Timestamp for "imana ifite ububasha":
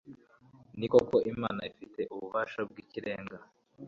1.31-2.59